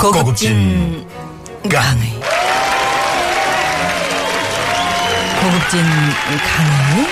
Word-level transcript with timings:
고급진 0.00 1.06
강의 1.70 2.10
고급진 5.40 5.80
강의 5.82 7.06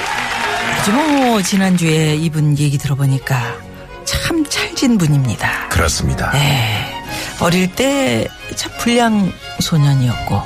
아주 0.79 0.93
뭐 0.93 1.43
지난주에 1.43 2.15
이분 2.17 2.57
얘기 2.59 2.79
들어보니까 2.79 3.57
참 4.05 4.45
찰진 4.49 4.97
분입니다. 4.97 5.69
그렇습니다. 5.69 6.31
네. 6.33 6.95
어릴 7.41 7.71
때 7.75 8.27
참 8.57 8.73
불량 8.79 9.33
소년이었고 9.61 10.43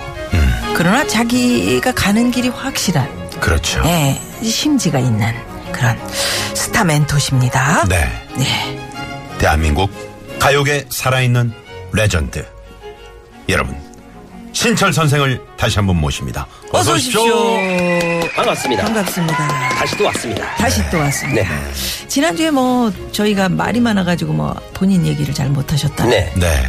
그러나 0.75 1.07
자기가 1.07 1.93
가는 1.93 2.31
길이 2.31 2.49
확실한 2.49 3.09
그렇죠. 3.41 3.81
네, 3.83 4.21
심지가 4.43 4.99
있는 4.99 5.33
그런 5.73 5.99
스타 6.55 6.85
멘토십니다. 6.85 7.85
네. 7.89 8.27
네. 8.37 8.91
대한민국 9.39 9.91
가요계 10.39 10.87
살아있는 10.91 11.53
레전드. 11.93 12.45
여러분, 13.49 13.77
신철 14.53 14.93
선생을 14.93 15.41
다시 15.57 15.77
한번 15.77 15.97
모십니다. 15.97 16.47
어서 16.73 16.95
오십시오. 16.95 17.23
반갑습니다. 18.35 18.85
반갑습니다. 18.85 19.69
다시 19.71 19.97
또 19.97 20.05
왔습니다. 20.05 20.55
다시 20.57 20.81
또 20.91 20.99
왔습니다. 20.99 21.43
네. 21.43 22.09
지난주에 22.09 22.51
뭐 22.51 22.93
저희가 23.13 23.49
말이 23.49 23.81
많아가지고 23.81 24.33
뭐 24.33 24.55
본인 24.75 25.07
얘기를 25.07 25.35
잘 25.35 25.49
못하셨다. 25.49 26.07
네. 26.07 26.33
네. 26.37 26.63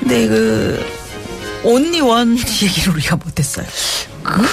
근데 0.00 0.26
그 0.26 0.84
온리원 1.64 2.36
얘기를 2.62 2.92
우리가 2.94 3.16
못했어요. 3.16 3.66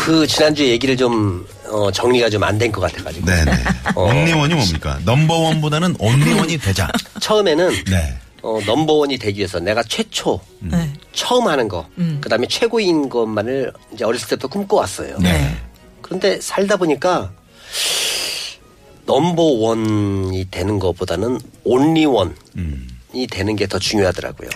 그 0.06 0.26
지난주 0.28 0.66
얘기를 0.68 0.96
좀 0.98 1.46
어, 1.68 1.92
정리가 1.92 2.30
좀 2.30 2.44
안 2.44 2.58
된 2.58 2.72
것 2.72 2.82
같아가지고 2.82 3.26
네네. 3.26 3.52
어. 3.96 4.04
온리원이 4.06 4.54
뭡니까? 4.56 5.00
넘버원보다는 5.06 5.96
온리원이 6.00 6.58
되자. 6.60 6.88
처음에는 7.20 7.84
네. 7.86 8.18
어, 8.42 8.60
넘버원이 8.66 9.18
되기 9.18 9.40
위해서 9.40 9.60
내가 9.60 9.84
최초 9.84 10.40
네. 10.60 10.92
처음 11.14 11.48
하는 11.48 11.68
거 11.68 11.88
그다음에 12.22 12.48
최고인 12.48 13.10
것만을 13.10 13.74
이제 13.94 14.06
어렸을 14.06 14.28
때부터 14.30 14.48
꿈꿔왔어요. 14.48 15.18
네. 15.20 15.58
그런데 16.02 16.40
살다 16.42 16.78
보니까 16.78 17.32
넘버원이 19.06 20.48
되는 20.52 20.80
것보다는 20.80 21.40
온리원이 21.64 22.34
되는 23.32 23.56
게 23.56 23.68
더 23.68 23.80
중요하더라고요. 23.80 24.50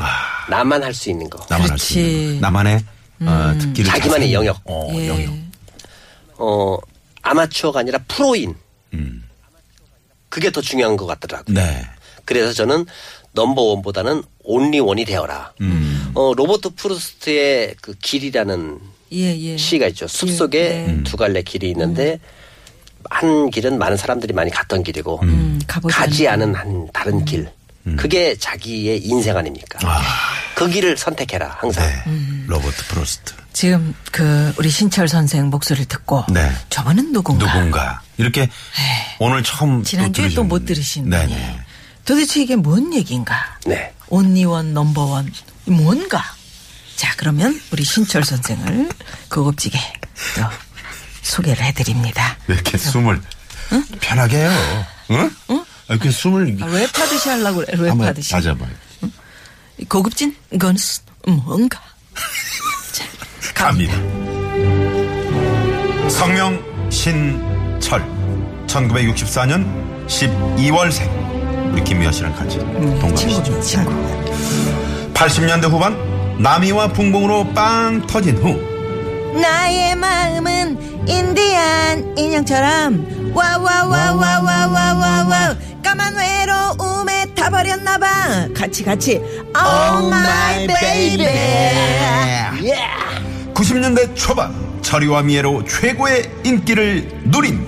나만 0.50 0.84
할 0.84 0.94
수 0.94 1.10
있는 1.10 1.30
거. 1.30 1.44
나만 1.50 1.70
할 1.72 1.78
수 1.80 2.00
있는. 2.00 2.36
거. 2.36 2.42
나만의 2.42 2.84
어, 3.22 3.54
특기를 3.60 3.90
자기만의 3.92 4.28
자세히- 4.30 4.34
영역. 4.34 4.60
어, 4.66 4.90
예. 4.94 5.08
영역. 5.08 5.34
어, 6.38 6.78
아마추어가 7.22 7.80
아니라 7.80 8.00
프로인. 8.08 8.56
음. 8.94 9.24
그게 10.30 10.52
더 10.52 10.62
중요한 10.62 10.98
것 10.98 11.06
같더라고요. 11.06 11.54
네. 11.56 11.84
그래서 12.26 12.54
저는 12.54 12.86
넘버원보다는 13.34 14.24
only 14.44 14.75
one이 14.75 15.06
되어라. 15.06 15.54
음. 15.62 16.12
어, 16.16 16.34
로버트 16.36 16.72
프로스트의 16.76 17.76
그 17.82 17.94
길이라는 18.02 18.80
예, 19.14 19.38
예. 19.40 19.58
시가 19.58 19.88
있죠. 19.88 20.08
숲속에 20.08 20.86
네. 20.88 21.04
두 21.04 21.18
갈래 21.18 21.42
길이 21.44 21.70
있는데 21.70 22.20
한 23.10 23.50
길은 23.50 23.78
많은 23.78 23.98
사람들이 23.98 24.34
많이 24.34 24.50
갔던 24.50 24.84
길이고 24.84 25.20
음, 25.24 25.60
가보지 25.68 25.96
가지 25.96 26.28
않은 26.28 26.56
한 26.56 26.88
다른 26.94 27.26
길. 27.26 27.50
그게 27.98 28.34
자기의 28.38 29.00
인생 29.04 29.36
아닙니까? 29.36 29.78
그 30.56 30.70
길을 30.70 30.96
선택해라 30.96 31.58
항상. 31.60 31.86
네. 31.86 32.14
로버트 32.48 32.86
프로스트. 32.88 33.34
지금 33.52 33.94
그 34.10 34.54
우리 34.58 34.70
신철 34.70 35.10
선생 35.10 35.48
목소리를 35.48 35.86
듣고 35.90 36.24
네. 36.32 36.50
저분은 36.70 37.12
누군가? 37.12 37.46
누군가. 37.54 38.02
이렇게 38.18 38.50
오늘 39.20 39.44
처음 39.44 39.84
지난주에 39.84 40.30
또 40.30 40.44
못 40.46 40.66
들으신 40.66 41.10
분이 41.10 41.28
네네. 41.28 41.60
도대체 42.06 42.42
이게 42.42 42.56
뭔 42.56 42.94
얘기인가? 42.94 43.58
네. 43.66 43.94
only 44.10 44.46
one 44.46 44.74
넘버원 44.74 45.32
이 45.66 45.72
뭔가? 45.72 46.24
자 46.96 47.14
그러면 47.18 47.60
우리 47.72 47.84
신철 47.84 48.24
선생을 48.24 48.90
고급지게 49.30 49.80
또 50.36 50.42
소개를 51.22 51.64
해드립니다. 51.64 52.38
왜 52.48 52.56
이렇게 52.56 52.78
숨을 52.78 53.22
편하게 54.02 54.38
해요? 54.38 54.52
응? 55.12 55.32
아, 55.50 55.66
이렇게 55.90 56.12
숨을 56.12 56.58
아, 56.62 56.66
랩 56.68 57.00
하듯이 57.00 57.30
하려고 57.30 57.64
그래 57.66 57.90
한번 57.90 58.14
랩하듯이 58.14 58.32
다시 58.32 58.48
한번. 58.50 58.70
고급진 59.90 60.36
건 60.60 60.78
뭔가? 61.28 61.82
자, 62.92 63.06
갑니다. 63.54 63.94
성명 66.10 66.62
신철 66.92 68.02
1964년 68.68 70.08
12월생 70.08 71.23
우리 71.74 71.84
김미아 71.84 72.12
씨랑 72.12 72.34
같이 72.36 72.58
동갑이시죠. 72.60 73.44
친구 73.44 73.62
친구. 73.62 73.92
80년대 75.14 75.70
후반 75.70 75.96
남이와 76.40 76.88
풍봉으로 76.90 77.54
빵 77.54 78.06
터진 78.08 78.38
후. 78.38 78.60
나의 79.40 79.96
마음은 79.96 81.08
인디안 81.08 82.18
인형처럼 82.18 83.32
와와와와와와와와 83.34 85.56
까만 85.84 86.16
외로움에 86.16 87.26
타버렸나봐. 87.34 88.50
같이 88.56 88.84
같이. 88.84 89.20
Oh 89.56 90.08
my 90.08 90.68
baby. 90.68 91.28
90년대 93.56 94.16
초반 94.16 94.54
철이와 94.84 95.24
미애로 95.24 95.64
최고의 95.66 96.30
인기를 96.44 97.10
누린. 97.26 97.66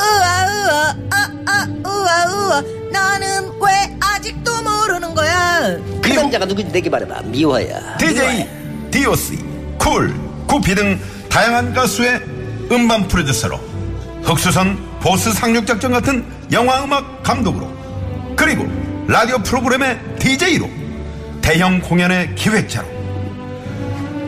우와 0.00 0.46
우와 0.46 0.96
아아 1.10 1.66
우와 1.84 2.24
우와 2.26 2.62
너는 2.94 3.50
왜 3.60 3.96
아직도 4.00 4.62
모르는 4.62 5.14
거야 5.14 5.76
그 6.00 6.08
남자가 6.08 6.46
누군지 6.46 6.70
내게 6.70 6.88
말해봐. 6.88 7.22
미화야. 7.22 7.96
DJ 7.98 8.48
DOC, 8.92 9.38
쿨, 9.78 10.14
구피 10.46 10.74
등 10.74 10.98
다양한 11.28 11.74
가수의 11.74 12.20
음반 12.70 13.08
프로듀서로 13.08 13.56
흑수선 14.22 14.78
보스 15.00 15.32
상륙작전 15.32 15.92
같은 15.92 16.24
영화음악 16.52 17.22
감독으로 17.22 17.68
그리고 18.36 18.64
라디오 19.08 19.38
프로그램의 19.38 19.98
DJ로 20.18 20.70
대형 21.42 21.80
공연의 21.80 22.34
기획자로 22.36 22.86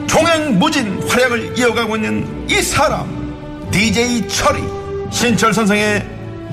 종횡무진 0.07 1.03
활약을 1.09 1.59
이어가고 1.59 1.97
있는 1.97 2.47
이 2.51 2.61
사람 2.61 3.69
DJ 3.71 4.29
철이 4.29 4.63
신철 5.11 5.55
선생의 5.55 6.07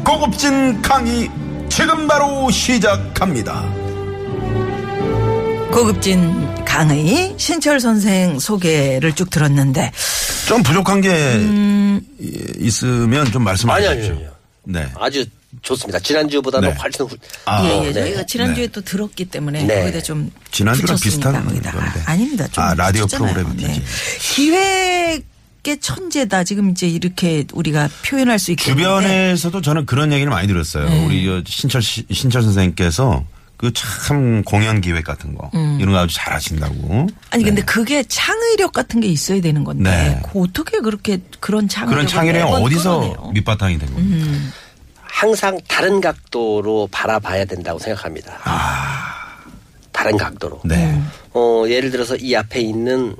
고급진 0.06 0.82
강의 0.82 1.30
지금 1.76 2.08
바로 2.08 2.50
시작합니다. 2.52 3.64
고급진 5.72 6.54
강의 6.66 7.34
신철 7.38 7.80
선생 7.80 8.38
소개를 8.38 9.14
쭉 9.14 9.30
들었는데 9.32 9.92
좀 10.48 10.62
부족한 10.62 11.02
게 11.02 11.10
이- 12.20 12.54
있으면 12.60 13.32
좀 13.32 13.44
말씀해 13.44 13.74
주십시오. 13.82 14.12
아니, 14.14 14.16
아니요. 14.18 14.32
네. 14.66 14.88
아주 15.00 15.26
좋습니다. 15.64 16.00
지난주보다는 16.00 16.70
네. 16.70 16.76
훨씬 16.76 17.06
후. 17.06 17.18
아, 17.46 17.64
예, 17.66 17.88
예. 17.88 17.92
네. 17.92 17.94
저희가 17.94 18.26
지난주에 18.28 18.68
네. 18.68 18.72
또 18.72 18.82
들었기 18.82 19.26
때문에 19.26 19.64
네. 19.64 19.82
거기다 19.82 20.02
좀 20.04 20.32
지난주랑 20.52 20.98
비슷한 21.02 21.44
거기다가. 21.46 21.80
건데. 21.80 22.02
아닙니다. 22.06 22.48
좀 22.52 22.64
아, 22.64 22.74
라디오 22.76 23.06
붙였잖아요. 23.08 23.34
프로그램 23.34 23.58
DJ. 23.58 23.84
기획 24.22 25.24
의 25.66 25.78
천재다. 25.80 26.44
지금 26.44 26.72
이제 26.72 26.88
이렇게 26.90 27.46
우리가 27.54 27.88
표현할 28.06 28.38
수 28.38 28.52
있겠는데. 28.52 28.84
주변에서도 28.84 29.62
저는 29.62 29.86
그런 29.86 30.12
얘기를 30.12 30.30
많이 30.30 30.46
들었어요. 30.48 30.90
네. 30.90 31.06
우리 31.06 31.26
저 31.26 31.42
신철 31.46 31.82
씨- 31.82 32.06
신철 32.12 32.42
선생님께서 32.44 33.24
그참 33.56 34.44
공연 34.44 34.82
기획 34.82 35.06
같은 35.06 35.36
거 35.36 35.50
이런 35.80 35.94
거 35.94 36.00
아주 36.00 36.14
잘하신다고. 36.16 36.74
음. 36.76 37.08
아니 37.30 37.46
근데 37.46 37.62
네. 37.62 37.66
그게 37.66 38.04
창의력 38.04 38.74
같은 38.74 39.00
게 39.00 39.08
있어야 39.08 39.40
되는 39.40 39.64
건데 39.64 39.90
네. 39.90 40.22
그 40.34 40.42
어떻게 40.42 40.80
그렇게 40.82 41.20
그런 41.40 41.70
창의력을 41.70 41.96
그런 41.96 42.08
창의력이 42.08 42.44
매번 42.46 42.62
어디서 42.62 43.00
끌어내요? 43.00 43.32
밑바탕이 43.34 43.80
된 43.80 43.94
겁니까? 43.94 44.26
음. 44.26 44.52
항상 45.02 45.58
다른 45.70 46.02
각도로 46.02 46.90
바라봐야 46.92 47.46
된다고 47.46 47.80
생각합니다. 47.80 48.38
다른 49.94 50.18
각도로. 50.18 50.60
네. 50.66 50.88
음. 50.88 51.10
어, 51.34 51.64
예를 51.70 51.90
들어서 51.90 52.18
이 52.18 52.36
앞에 52.36 52.60
있는 52.60 53.16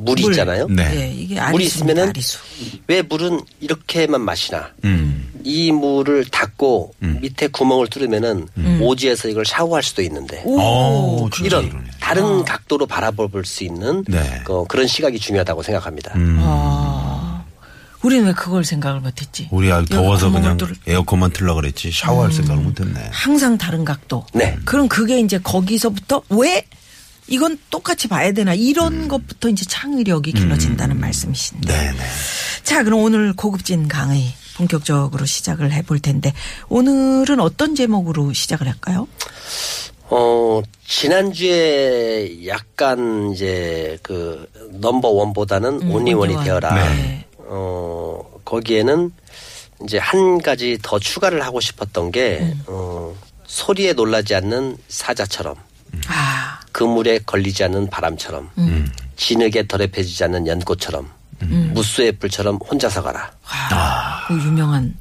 물이 0.00 0.22
물. 0.22 0.32
있잖아요. 0.32 0.66
네. 0.68 0.90
예, 0.94 1.08
이게 1.12 1.40
물이 1.50 1.64
있으면은 1.64 2.08
아리수. 2.08 2.38
왜 2.86 3.02
물은 3.02 3.40
이렇게만 3.60 4.20
마시나? 4.20 4.70
음. 4.84 5.28
이 5.42 5.72
물을 5.72 6.24
닫고 6.26 6.94
밑에 7.00 7.46
구멍을 7.48 7.86
뚫으면은 7.88 8.46
오지에서 8.80 9.28
이걸 9.28 9.46
샤워할 9.46 9.82
수도 9.82 10.02
있는데 10.02 10.42
오, 10.44 11.28
진짜 11.32 11.46
이런 11.46 11.64
이러네. 11.66 11.84
다른 11.98 12.44
각도로 12.44 12.86
바라볼 12.86 13.30
수 13.46 13.64
있는 13.64 14.04
네. 14.06 14.42
그, 14.44 14.64
그런 14.68 14.86
시각이 14.86 15.18
중요하다고 15.18 15.62
생각합니다. 15.62 16.12
음. 16.16 16.36
아, 16.42 17.42
우리는 18.02 18.26
왜 18.26 18.32
그걸 18.32 18.64
생각을 18.64 19.00
못했지? 19.00 19.48
우리 19.50 19.70
아 19.72 19.82
더워서 19.84 20.30
그냥 20.30 20.56
뚫을- 20.58 20.74
에어컨만 20.86 21.30
틀라 21.32 21.54
그랬지 21.54 21.90
샤워할 21.92 22.32
생각을 22.32 22.62
못했네. 22.62 23.08
항상 23.10 23.56
다른 23.56 23.84
각도. 23.84 24.26
네. 24.34 24.56
그럼 24.66 24.88
그게 24.88 25.20
이제 25.20 25.38
거기서부터 25.38 26.22
왜 26.30 26.64
이건 27.30 27.58
똑같이 27.70 28.08
봐야 28.08 28.32
되나 28.32 28.52
이런 28.54 29.08
것부터 29.08 29.48
이제 29.48 29.64
창의력이 29.64 30.32
길러진다는 30.32 30.98
말씀이신데. 31.00 31.72
네네. 31.72 31.98
자, 32.64 32.82
그럼 32.82 33.00
오늘 33.00 33.32
고급진 33.32 33.88
강의 33.88 34.34
본격적으로 34.56 35.24
시작을 35.24 35.72
해볼 35.72 36.00
텐데 36.00 36.34
오늘은 36.68 37.40
어떤 37.40 37.74
제목으로 37.74 38.32
시작을 38.32 38.66
할까요? 38.66 39.06
어, 40.10 40.60
지난주에 40.86 42.46
약간 42.48 43.30
이제 43.32 43.96
그 44.02 44.46
넘버 44.72 45.08
원보다는 45.08 45.82
음, 45.82 45.90
온리원이 45.92 46.34
온리원. 46.34 46.44
되어라. 46.44 46.74
네. 46.74 47.26
어, 47.38 48.22
거기에는 48.44 49.12
이제 49.84 49.98
한 49.98 50.42
가지 50.42 50.78
더 50.82 50.98
추가를 50.98 51.42
하고 51.44 51.60
싶었던 51.60 52.10
게, 52.10 52.38
음. 52.40 52.62
어, 52.66 53.14
소리에 53.46 53.92
놀라지 53.92 54.34
않는 54.34 54.76
사자처럼, 54.88 55.54
아, 56.08 56.59
그물에 56.80 57.18
걸리지 57.26 57.62
않는 57.64 57.90
바람처럼, 57.90 58.48
음. 58.56 58.90
진흙에 59.16 59.66
더럽혀지지 59.68 60.24
않는 60.24 60.46
연꽃처럼, 60.46 61.10
무수의 61.74 62.12
불처럼 62.12 62.56
혼자서 62.56 63.02
가라. 63.02 63.30
와, 63.70 64.24
그 64.26 64.34
유명한 64.34 64.96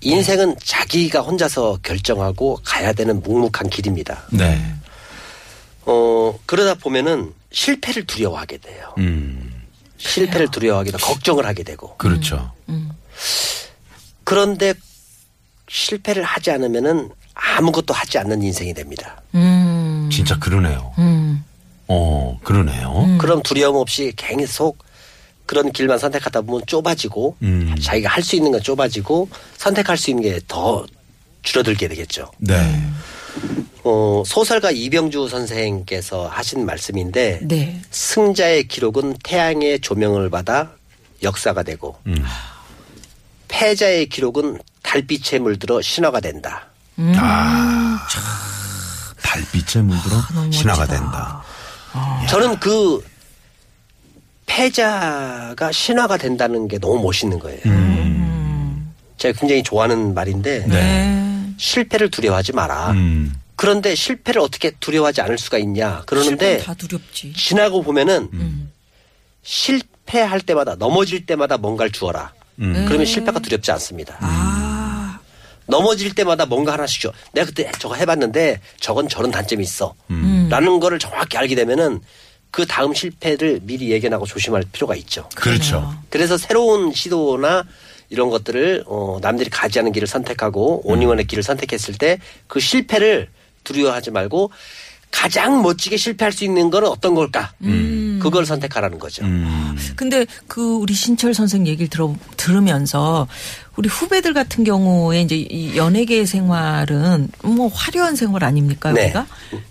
인생은 0.00 0.56
자기가 0.64 1.20
혼자서 1.20 1.80
결정하고 1.82 2.58
가야 2.64 2.94
되는 2.94 3.20
묵묵한 3.20 3.68
길입니다. 3.68 4.22
네. 4.32 4.58
어, 5.84 6.38
그러다 6.46 6.76
보면은 6.76 7.34
실패를 7.52 8.06
두려워하게 8.06 8.56
돼요. 8.56 8.94
음. 8.96 9.52
실패를 9.98 10.50
두려워하게 10.50 10.92
되고 10.92 11.06
걱정을 11.06 11.44
하게 11.44 11.62
되고. 11.62 11.94
그렇죠. 11.98 12.52
그런데 14.24 14.72
실패를 15.68 16.22
하지 16.22 16.50
않으면은 16.52 17.10
아무것도 17.40 17.94
하지 17.94 18.18
않는 18.18 18.42
인생이 18.42 18.74
됩니다. 18.74 19.20
음, 19.34 20.08
진짜 20.12 20.38
그러네요. 20.38 20.92
음, 20.98 21.44
어, 21.86 22.38
그러네요. 22.42 23.16
그럼 23.18 23.42
두려움 23.42 23.76
없이 23.76 24.12
계속 24.16 24.78
그런 25.46 25.72
길만 25.72 25.98
선택하다 25.98 26.42
보면 26.42 26.62
좁아지고 26.66 27.36
음. 27.42 27.74
자기가 27.80 28.10
할 28.10 28.22
수 28.22 28.36
있는 28.36 28.50
건 28.52 28.60
좁아지고 28.62 29.28
선택할 29.56 29.96
수 29.96 30.10
있는 30.10 30.24
게 30.24 30.40
더 30.48 30.84
줄어들게 31.42 31.88
되겠죠. 31.88 32.30
네. 32.38 32.54
어, 33.84 34.22
소설가 34.26 34.70
이병주 34.72 35.28
선생께서 35.28 36.26
하신 36.28 36.66
말씀인데 36.66 37.40
네. 37.44 37.80
승자의 37.90 38.66
기록은 38.68 39.16
태양의 39.22 39.80
조명을 39.80 40.28
받아 40.28 40.72
역사가 41.22 41.62
되고 41.62 41.96
음. 42.06 42.22
패자의 43.46 44.08
기록은 44.08 44.58
달빛에 44.82 45.38
물들어 45.38 45.80
신화가 45.80 46.20
된다. 46.20 46.67
아, 47.16 48.06
달빛에 49.22 49.82
물들어 49.82 50.16
너무 50.34 50.52
신화가. 50.52 50.86
된다. 50.86 51.42
저는 52.28 52.58
그 52.60 53.04
패자가 54.46 55.70
신화가 55.72 56.16
된다는 56.16 56.68
게 56.68 56.78
너무 56.78 57.02
멋있는 57.02 57.38
거예요. 57.38 57.60
제가 59.18 59.38
굉장히 59.38 59.62
좋아하는 59.62 60.14
말인데 60.14 60.64
음. 60.64 60.70
네. 60.70 61.54
실패를 61.58 62.10
두려워하지 62.10 62.52
마라. 62.52 62.92
음. 62.92 63.34
그런데 63.56 63.94
실패를 63.96 64.40
어떻게 64.40 64.70
두려워하지 64.70 65.20
않을 65.22 65.38
수가 65.38 65.58
있냐? 65.58 66.02
그러는데 66.06 66.58
실패는 66.58 66.64
다 66.64 66.74
두렵지. 66.74 67.32
지나고 67.32 67.82
보면은 67.82 68.28
음. 68.32 68.70
실패할 69.42 70.40
때마다 70.42 70.76
넘어질 70.76 71.26
때마다 71.26 71.56
뭔가를 71.56 71.90
주어라. 71.90 72.32
음. 72.60 72.84
그러면 72.86 73.06
실패가 73.06 73.40
두렵지 73.40 73.70
않습니다. 73.72 74.16
아, 74.20 74.47
넘어질 75.68 76.14
때마다 76.14 76.46
뭔가 76.46 76.72
하나씩 76.72 77.02
줘. 77.02 77.12
내가 77.32 77.46
그때 77.46 77.70
저거 77.78 77.94
해봤는데 77.94 78.60
저건 78.80 79.08
저런 79.08 79.30
단점이 79.30 79.62
있어. 79.62 79.94
음. 80.10 80.48
라는 80.50 80.80
거를 80.80 80.98
정확히 80.98 81.36
알게 81.36 81.54
되면은 81.54 82.00
그 82.50 82.66
다음 82.66 82.94
실패를 82.94 83.60
미리 83.62 83.90
예견하고 83.90 84.24
조심할 84.26 84.64
필요가 84.72 84.96
있죠. 84.96 85.28
그렇죠. 85.34 85.94
그래서 86.08 86.38
새로운 86.38 86.92
시도나 86.92 87.64
이런 88.08 88.30
것들을 88.30 88.84
어, 88.86 89.18
남들이 89.20 89.50
가지 89.50 89.78
않은 89.78 89.92
길을 89.92 90.08
선택하고 90.08 90.80
온리원의 90.88 91.26
길을 91.26 91.42
선택했을 91.42 91.94
때 91.94 92.18
그 92.46 92.58
실패를 92.58 93.28
두려워하지 93.64 94.10
말고 94.12 94.50
가장 95.10 95.62
멋지게 95.62 95.96
실패할 95.98 96.32
수 96.32 96.44
있는 96.44 96.70
건 96.70 96.84
어떤 96.84 97.14
걸까? 97.14 97.52
그걸 98.20 98.44
선택하라는 98.46 98.98
거죠. 98.98 99.24
음. 99.24 99.76
근데 99.96 100.26
그 100.46 100.60
우리 100.76 100.92
신철 100.94 101.32
선생 101.34 101.66
얘기를 101.66 101.88
들어 101.88 102.14
들으면서 102.36 103.26
우리 103.78 103.88
후배들 103.88 104.34
같은 104.34 104.64
경우에 104.64 105.22
이제 105.22 105.36
이 105.36 105.76
연예계 105.76 106.26
생활은 106.26 107.28
뭐 107.44 107.68
화려한 107.72 108.16
생활 108.16 108.42
아닙니까 108.42 108.90
네. 108.90 109.04
우리가? 109.04 109.26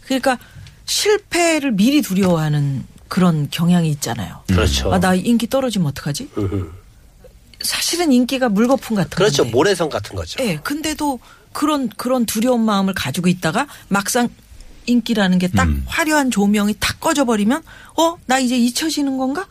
그러니까 0.05 0.39
실패를 0.85 1.73
미리 1.73 2.01
두려워하는 2.01 2.85
그런 3.09 3.49
경향이 3.51 3.89
있잖아요. 3.91 4.43
그렇죠. 4.47 4.93
아, 4.93 4.99
나 5.01 5.13
인기 5.13 5.49
떨어지면 5.49 5.89
어떡하지? 5.89 6.29
사실은 7.61 8.13
인기가 8.13 8.47
물거품 8.47 8.95
같은 8.95 9.09
그렇죠. 9.09 9.43
건데. 9.43 9.51
모래성 9.51 9.89
같은 9.89 10.15
거죠. 10.15 10.41
예, 10.41 10.55
근데도 10.55 11.19
그런 11.51 11.89
그런 11.89 12.25
두려운 12.25 12.61
마음을 12.63 12.93
가지고 12.93 13.27
있다가 13.27 13.67
막상 13.89 14.29
인기라는 14.85 15.37
게딱 15.37 15.67
음. 15.67 15.83
화려한 15.85 16.31
조명이 16.31 16.75
탁 16.79 17.01
꺼져버리면 17.01 17.61
어 17.97 18.15
나 18.25 18.39
이제 18.39 18.57
잊혀지는 18.57 19.17
건가? 19.17 19.47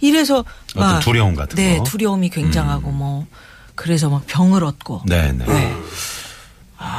이래서 0.00 0.44
어떤 0.74 0.82
막 0.94 0.98
두려움 1.00 1.36
같은 1.36 1.54
네, 1.54 1.76
거? 1.76 1.82
음. 1.82 1.84
두려움이 1.84 2.30
굉장하고 2.30 2.90
뭐 2.90 3.26
그래서 3.80 4.10
막 4.10 4.26
병을 4.26 4.62
얻고 4.62 5.04
네네. 5.06 5.46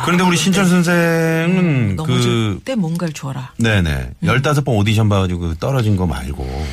그런데 0.03 0.23
우리 0.23 0.35
신철 0.35 0.65
선생은 0.65 1.95
넘어질 1.95 2.55
그때 2.55 2.73
뭔가를 2.73 3.13
줘라. 3.13 3.53
네네. 3.57 4.13
열다섯 4.23 4.65
번 4.65 4.75
오디션 4.77 5.07
봐가지고 5.07 5.55
떨어진 5.55 5.95
거 5.95 6.07
말고 6.07 6.65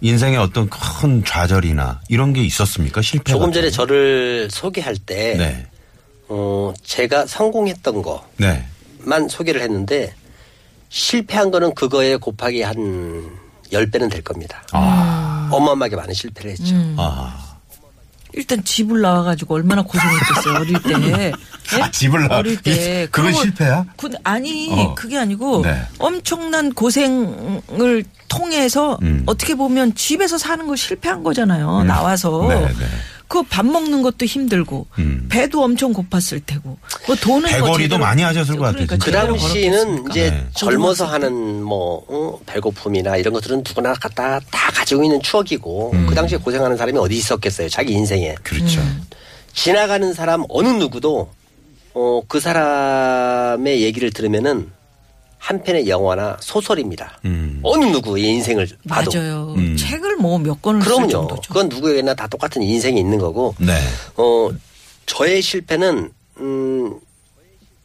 인생에 0.00 0.38
어떤 0.38 0.70
큰 0.70 1.22
좌절이나 1.22 2.00
이런 2.08 2.32
게 2.32 2.42
있었습니까? 2.42 3.02
실패. 3.02 3.32
조금 3.32 3.52
전에 3.52 3.66
거? 3.66 3.70
저를 3.70 4.48
소개할 4.50 4.96
때 4.96 5.36
네. 5.36 5.66
어, 6.28 6.72
제가 6.82 7.26
성공했던 7.26 8.02
네. 8.38 8.66
것만 9.04 9.28
소개를 9.28 9.60
했는데 9.60 10.14
실패한 10.88 11.50
거는 11.50 11.74
그거에 11.74 12.16
곱하기 12.16 12.62
한 12.62 13.30
10배는 13.70 14.10
될 14.10 14.22
겁니다. 14.22 14.62
아. 14.72 15.50
어마어마하게 15.52 15.96
많은 15.96 16.14
실패를 16.14 16.52
했죠. 16.52 16.74
음. 16.74 16.96
아. 16.98 17.45
일단 18.36 18.62
집을 18.62 19.00
나와가지고 19.00 19.54
얼마나 19.54 19.82
고생했겠어요 19.82 20.54
어릴 20.60 20.82
때. 20.82 20.92
예? 21.10 21.32
아, 21.82 21.90
집을 21.90 22.28
나와. 22.28 22.38
어릴 22.40 22.56
때 22.62 23.08
그건 23.10 23.32
그거- 23.32 23.42
실패야? 23.42 23.84
그, 23.96 24.10
아니 24.24 24.68
어. 24.70 24.94
그게 24.94 25.18
아니고 25.18 25.62
네. 25.62 25.82
엄청난 25.98 26.72
고생을 26.72 28.04
통해서 28.28 28.98
음. 29.02 29.22
어떻게 29.26 29.54
보면 29.54 29.94
집에서 29.94 30.36
사는 30.36 30.66
거 30.66 30.76
실패한 30.76 31.22
거잖아요. 31.22 31.80
음. 31.80 31.86
나와서 31.86 32.46
네, 32.48 32.60
네. 32.60 32.84
그 33.28 33.42
밥 33.42 33.66
먹는 33.66 34.02
것도 34.02 34.24
힘들고 34.24 34.86
음. 34.98 35.26
배도 35.30 35.62
엄청 35.62 35.92
고팠을 35.92 36.42
테고 36.46 36.78
그 37.04 37.16
돈은 37.16 37.40
뭐 37.42 37.50
배거리도 37.50 37.98
많이 37.98 38.22
하셨을 38.22 38.56
것 38.56 38.64
같아요, 38.66 38.86
그러니까 38.86 38.96
진짜. 39.04 39.20
그 39.20 39.26
당시에는? 39.26 40.04
이제 40.10 40.30
네. 40.30 40.46
젊어서. 40.54 41.06
하는 41.06 41.62
뭐 41.62 42.04
어, 42.08 42.38
배고픔이나 42.46 43.16
이런 43.16 43.32
것들은 43.32 43.62
누구나 43.66 43.94
갖다 43.94 44.40
다 44.50 44.70
가지고 44.72 45.04
있는 45.04 45.20
추억이고 45.22 45.94
그 46.08 46.14
당시에 46.14 46.38
고생하는 46.38 46.76
사람이 46.76 46.98
어디 46.98 47.16
있었겠어요 47.16 47.68
자기 47.68 47.92
인생에 47.92 48.34
그렇죠. 48.42 48.80
음. 48.80 49.02
지나가는 49.54 50.12
사람 50.12 50.44
어느 50.48 50.68
누구도 50.68 51.30
어, 51.94 52.20
그 52.28 52.40
사람의 52.40 53.82
얘기를 53.82 54.10
들으면은 54.10 54.70
한 55.46 55.62
편의 55.62 55.88
영화나 55.88 56.36
소설입니다. 56.40 57.20
음. 57.24 57.60
어느 57.62 57.84
누구의 57.84 58.24
인생을 58.24 58.66
봐도 58.88 59.12
맞아요. 59.14 59.54
음. 59.56 59.76
책을 59.76 60.16
뭐 60.16 60.38
몇 60.40 60.60
권을 60.60 60.82
쓸 60.82 60.90
그럼요. 60.92 61.08
정도죠. 61.08 61.42
그건 61.48 61.68
누구에게나 61.68 62.14
다 62.14 62.26
똑같은 62.26 62.62
인생이 62.64 62.98
있는 62.98 63.16
거고 63.18 63.54
네. 63.58 63.72
어, 64.16 64.50
저의 65.06 65.40
실패는, 65.40 66.10
음, 66.38 66.98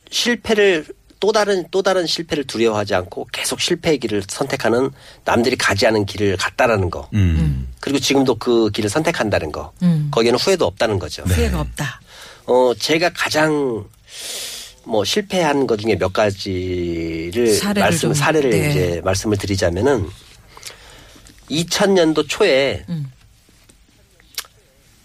실패를 0.09 0.87
또 1.19 1.31
다른, 1.31 1.63
또 1.69 1.83
다른 1.83 2.07
실패를 2.07 2.45
두려워하지 2.45 2.95
않고 2.95 3.27
계속 3.31 3.61
실패의 3.61 3.99
길을 3.99 4.23
선택하는 4.27 4.89
남들이 5.23 5.55
가지 5.55 5.85
않은 5.85 6.07
길을 6.07 6.37
갔다라는 6.37 6.89
거. 6.89 7.09
음. 7.13 7.71
그리고 7.79 7.99
지금도 7.99 8.35
그 8.39 8.71
길을 8.71 8.89
선택한다는 8.89 9.51
거. 9.51 9.71
음. 9.83 10.07
거기에는 10.09 10.39
후회도 10.39 10.65
없다는 10.65 10.97
거죠. 10.97 11.21
후회가 11.27 11.61
없다. 11.61 12.01
어, 12.47 12.73
제가 12.75 13.11
가장 13.13 13.85
뭐 14.83 15.03
실패한 15.03 15.67
것 15.67 15.79
중에 15.79 15.95
몇 15.97 16.11
가지를 16.11 17.53
사례를 17.53 17.81
말씀, 17.81 17.99
좀, 17.99 18.13
사례를 18.13 18.49
네. 18.49 18.69
이제 18.69 19.01
말씀을 19.03 19.37
드리자면은 19.37 20.07
2000년도 21.49 22.27
초에 22.27 22.83
음. 22.89 23.11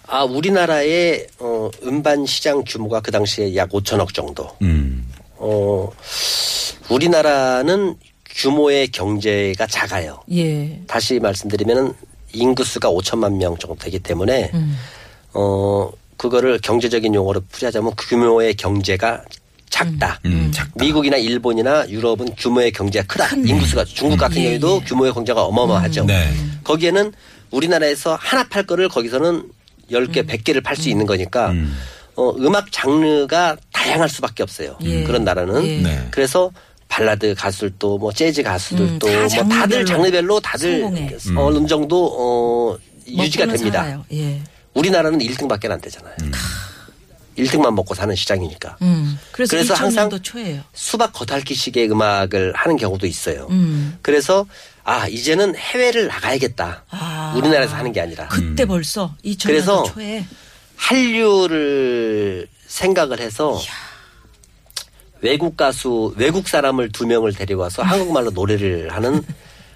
아 0.06 0.22
우리나라의 0.24 1.26
어, 1.40 1.70
음반 1.82 2.24
시장 2.26 2.62
규모가 2.64 3.00
그 3.00 3.10
당시에 3.10 3.56
약 3.56 3.70
5천억 3.70 4.14
정도. 4.14 4.48
음. 4.62 5.10
어 5.38 5.90
우리나라는 6.88 7.96
규모의 8.24 8.88
경제가 8.88 9.66
작아요. 9.66 10.22
예. 10.32 10.80
다시 10.86 11.18
말씀드리면은 11.18 11.92
인구수가 12.32 12.88
5천만 12.90 13.36
명 13.36 13.56
정도 13.58 13.76
되기 13.76 13.98
때문에 13.98 14.50
음. 14.54 14.78
어 15.34 15.90
그거를 16.16 16.60
경제적인 16.60 17.14
용어로 17.14 17.42
풀이하자면 17.50 17.92
규모의 17.98 18.54
경제가 18.54 19.24
작다. 19.76 20.18
음, 20.24 20.50
작다. 20.54 20.72
미국이나 20.82 21.16
일본이나 21.18 21.86
유럽은 21.90 22.34
규모의 22.38 22.72
경제가 22.72 23.06
크다. 23.06 23.36
인구수가 23.36 23.84
중국 23.84 24.16
같은 24.16 24.38
예, 24.38 24.42
경우에도 24.44 24.80
예. 24.82 24.86
규모의 24.88 25.12
경제가 25.12 25.42
어마어마하죠. 25.44 26.04
네. 26.06 26.32
거기에는 26.64 27.12
우리나라에서 27.50 28.16
하나 28.18 28.44
팔 28.48 28.64
거를 28.64 28.88
거기서는 28.88 29.42
10개, 29.90 30.18
음. 30.18 30.26
100개를 30.26 30.62
팔 30.64 30.76
수 30.76 30.88
있는 30.88 31.04
거니까 31.06 31.50
음. 31.50 31.76
어, 32.16 32.30
음악 32.38 32.72
장르가 32.72 33.56
다양할 33.72 34.08
수밖에 34.08 34.42
없어요. 34.42 34.78
예. 34.82 35.04
그런 35.04 35.24
나라는. 35.24 35.66
예. 35.66 35.80
네. 35.82 36.08
그래서 36.10 36.50
발라드 36.88 37.34
가수들도 37.34 37.98
뭐 37.98 38.12
재즈 38.12 38.42
가수들도 38.42 39.06
음, 39.06 39.28
다 39.28 39.42
뭐 39.44 39.48
다들 39.58 39.84
장르별로 39.84 40.40
다들 40.40 40.80
성공해. 40.80 41.16
어느 41.36 41.66
정도 41.66 42.06
어, 42.18 42.78
유지가 43.06 43.44
됩니다. 43.46 44.02
예. 44.12 44.40
우리나라는 44.72 45.18
1등밖에 45.18 45.70
안 45.70 45.80
되잖아요. 45.82 46.14
1등만 47.36 47.74
먹고 47.74 47.94
사는 47.94 48.14
시장이니까. 48.14 48.76
음. 48.82 49.18
그래서, 49.32 49.56
그래서 49.56 49.74
2000년도 49.74 49.78
항상 49.78 50.22
초예요. 50.22 50.62
수박 50.72 51.12
겉핥기식의 51.12 51.90
음악을 51.90 52.52
하는 52.54 52.76
경우도 52.76 53.06
있어요. 53.06 53.46
음. 53.50 53.98
그래서 54.02 54.46
아 54.84 55.08
이제는 55.08 55.56
해외를 55.56 56.06
나가야겠다. 56.06 56.84
아. 56.90 57.34
우리나라에서 57.36 57.74
하는 57.76 57.92
게 57.92 58.00
아니라 58.00 58.28
그때 58.28 58.64
벌써 58.64 59.14
2000년도 59.24 59.46
그래서 59.46 59.82
초에 59.84 60.24
한류를 60.76 62.48
생각을 62.66 63.20
해서 63.20 63.60
외국 65.20 65.56
가수 65.56 66.14
외국 66.16 66.48
사람을 66.48 66.92
두 66.92 67.06
명을 67.06 67.32
데려와서 67.34 67.82
한국말로 67.82 68.30
노래를 68.30 68.92
하는 68.92 69.22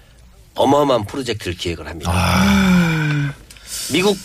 어마어마한 0.55 1.05
프로젝트를 1.05 1.55
기획을 1.55 1.87
합니다. 1.87 2.11
아. 2.13 3.33
미국 3.91 4.17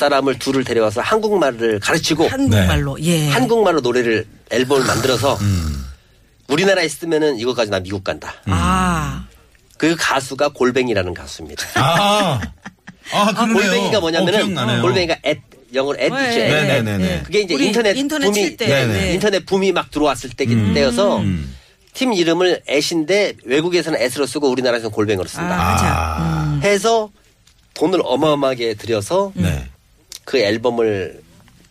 사람을 0.00 0.38
둘을 0.38 0.64
데려와서 0.64 1.02
한국말을 1.02 1.78
가르치고 1.78 2.26
한국말로 2.26 2.96
예. 3.02 3.28
한국말로 3.28 3.80
노래를 3.80 4.26
앨범을 4.50 4.86
만들어서 4.86 5.34
음. 5.34 5.84
우리나라에 6.48 6.88
쓰면은 6.88 7.36
이거까지 7.38 7.70
나 7.70 7.80
미국 7.80 8.02
간다. 8.02 8.34
아. 8.46 9.26
그 9.76 9.94
가수가 9.98 10.48
골뱅이라는 10.48 11.12
가수입니다. 11.14 11.64
아. 11.74 12.40
아, 13.12 13.32
그러네요. 13.32 13.54
골뱅이가 13.54 13.98
어, 13.98 14.00
뭐냐면은 14.00 14.38
기억나네요. 14.40 14.82
골뱅이가 14.82 15.16
앳 15.22 15.42
영어로 15.74 15.98
앳이죠. 15.98 16.40
예, 16.40 16.48
앳. 16.48 16.56
예, 16.56 16.62
네네네. 16.82 17.04
예. 17.04 17.22
그게 17.22 17.40
이제 17.42 17.54
인터넷 17.54 17.96
인터넷 17.96 18.26
붐이 18.26 18.56
때. 18.56 18.86
네. 18.86 19.14
인터넷 19.14 19.44
붐이 19.46 19.72
막 19.72 19.90
들어왔을 19.90 20.30
때, 20.30 20.46
때여서 20.46 21.18
음. 21.18 21.54
팀 21.92 22.12
이름을 22.12 22.62
앳인데 22.66 23.34
외국에서는 23.44 24.00
앳으로 24.00 24.26
쓰고 24.26 24.48
우리나라에서는 24.50 24.90
골뱅이로 24.92 25.24
아, 25.24 25.28
쓴다. 25.28 25.56
맞아. 25.56 25.86
아. 25.86 26.60
해서 26.64 27.10
돈을 27.74 28.00
어마어마하게 28.04 28.74
들여서 28.74 29.32
네. 29.34 29.69
그 30.30 30.38
앨범을 30.38 31.20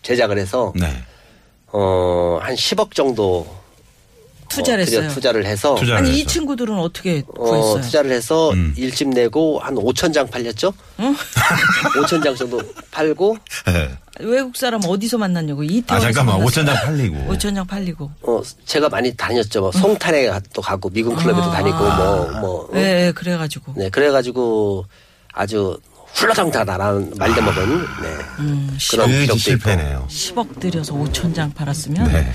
제작을 0.01 0.37
해서 0.37 0.73
네. 0.75 0.85
어, 1.67 2.39
한 2.41 2.53
10억 2.55 2.93
정도 2.93 3.47
투자를 4.49 4.81
어, 4.83 4.85
했어요. 4.85 5.07
투자를 5.09 5.45
해서 5.45 5.75
투자를 5.75 5.97
아니 5.99 6.09
이 6.17 6.19
해서. 6.19 6.29
친구들은 6.29 6.77
어떻게 6.77 7.23
어, 7.25 7.31
구했어요? 7.41 7.81
투자를 7.81 8.11
해서 8.11 8.49
음. 8.51 8.73
일집 8.75 9.07
내고 9.09 9.59
한 9.59 9.75
5천 9.75 10.13
장 10.13 10.27
팔렸죠? 10.29 10.73
5천 10.97 12.19
장 12.21 12.35
정도 12.35 12.59
팔고 12.91 13.37
네. 13.67 13.89
외국 14.19 14.57
사람 14.57 14.81
어디서 14.85 15.17
만났냐고 15.17 15.63
이태원. 15.63 16.01
아, 16.01 16.03
잠깐만. 16.11 16.41
5천 16.45 16.65
장 16.65 16.75
팔리고. 16.75 17.15
5천 17.33 17.55
장 17.55 17.65
팔리고. 17.65 18.11
어, 18.23 18.41
제가 18.65 18.89
많이 18.89 19.15
다녔죠. 19.15 19.61
뭐 19.61 19.71
송탄에 19.71 20.27
가- 20.27 20.41
또 20.51 20.61
가고 20.61 20.89
미군 20.89 21.15
클럽에도 21.15 21.49
다니고 21.49 21.77
뭐 21.77 22.39
뭐. 22.41 22.69
예, 22.75 23.05
예, 23.07 23.11
그래가지고. 23.15 23.75
네, 23.77 23.89
그래가지고 23.89 24.85
아주 25.31 25.77
훌러덩다라는 26.13 27.13
말도 27.17 27.41
먹은 27.41 27.79
네. 28.01 28.17
음, 28.39 28.77
그런 28.91 29.07
기억도. 29.09 29.37
실패네요. 29.37 30.07
10억 30.09 30.59
들여서 30.59 30.93
5천 30.93 31.33
장 31.35 31.53
팔았으면 31.53 32.11
네. 32.11 32.31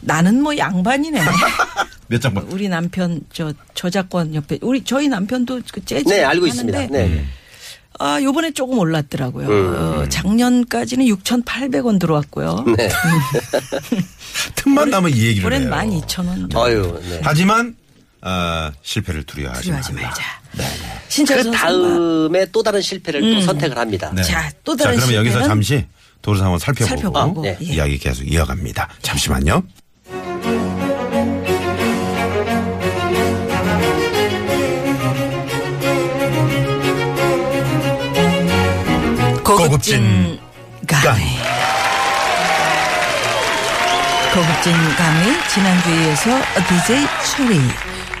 나는 0.00 0.42
뭐 0.42 0.56
양반이네. 0.56 1.20
몇장 2.08 2.34
팔? 2.34 2.44
우리 2.48 2.68
남편 2.68 3.20
저 3.32 3.52
저작권 3.74 4.34
옆에 4.34 4.58
우리 4.62 4.82
저희 4.84 5.08
남편도 5.08 5.60
그 5.72 5.84
재즈 5.84 6.08
네, 6.08 6.24
알고 6.24 6.46
하는데 6.48 6.48
있습니다. 6.48 6.86
네. 6.88 7.24
아 7.98 8.20
요번에 8.20 8.50
조금 8.52 8.78
올랐더라고요. 8.78 9.48
음. 9.48 9.74
어, 9.76 10.08
작년까지는 10.08 11.06
6,800원 11.06 12.00
들어왔고요. 12.00 12.64
네. 12.76 12.88
틈만 14.56 14.90
나면 14.90 15.12
이 15.14 15.26
얘기를 15.26 15.46
올해는 15.46 15.72
해요. 15.72 16.02
12,000원. 16.06 16.56
어유, 16.56 17.00
네. 17.08 17.20
하지만 17.22 17.76
어, 18.22 18.70
실패를 18.82 19.24
두려워하지 19.24 19.62
두려워하지 19.64 19.92
말라. 19.94 20.08
말자. 20.08 20.22
네. 20.52 20.64
신철 21.08 21.42
그 21.42 21.50
다음에 21.50 22.46
또 22.52 22.62
다른 22.62 22.80
실패를 22.80 23.20
또 23.20 23.40
선택을 23.42 23.76
합니다. 23.76 24.12
네. 24.14 24.22
자, 24.22 24.50
또 24.64 24.76
다른 24.76 24.96
그러면 24.96 25.16
여기서? 25.16 25.42
잠시 25.42 25.84
도로 26.22 26.38
상황 26.38 26.58
살펴보고, 26.58 26.88
살펴보고, 26.88 27.42
네. 27.42 27.58
예. 27.62 27.64
이야기 27.74 27.98
계속 27.98 28.22
이어갑니다. 28.24 28.88
잠시만요. 29.02 29.62
고급진 39.44 40.38
강의. 40.86 41.26
고급진 44.32 44.72
강의 44.96 45.48
지난주에 45.48 46.06
이어서 46.06 46.30
DJ 46.68 47.06
철이 47.36 47.60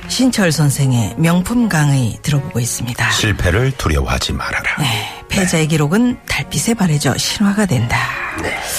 신철 0.08 0.52
선생의 0.52 1.14
명품 1.16 1.68
강의 1.68 2.18
들어보고 2.22 2.60
있습니다. 2.60 3.10
실패를 3.10 3.72
두려워하지 3.78 4.32
말아라. 4.34 4.76
네, 4.78 5.24
패자의 5.28 5.68
기록은 5.68 6.18
달빛에 6.28 6.74
바래져 6.74 7.16
신화가 7.16 7.66
된다. 7.66 7.98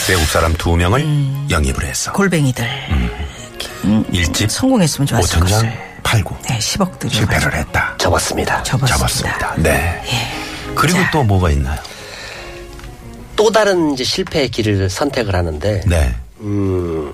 외국 0.09 0.25
사람 0.25 0.53
두 0.53 0.75
명을 0.75 0.99
음. 1.01 1.47
영입을 1.49 1.85
해서 1.85 2.11
골뱅이들 2.13 2.65
음, 3.85 4.05
일집 4.11 4.51
성공했으면 4.51 5.07
좋았을 5.07 5.39
5천 5.39 5.41
것을. 5.41 5.59
장 5.61 5.73
팔고 6.03 6.37
네, 6.49 6.57
10억 6.59 6.99
들여 6.99 7.11
실패를 7.13 7.53
했다. 7.55 7.95
접었습니다. 7.97 8.63
접었습니다. 8.63 8.97
잡았습니다. 8.97 9.55
네. 9.57 10.01
예. 10.05 10.75
그리고 10.75 10.99
자. 10.99 11.11
또 11.11 11.23
뭐가 11.23 11.49
있나요? 11.51 11.79
또 13.35 13.49
다른 13.51 13.93
이제 13.93 14.03
실패의 14.03 14.49
길을 14.49 14.89
선택을 14.89 15.35
하는데, 15.35 15.81
네. 15.87 16.15
음, 16.41 17.11